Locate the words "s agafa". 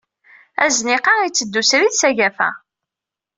1.99-2.49